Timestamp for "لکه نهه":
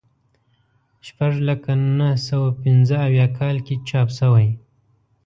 1.49-2.15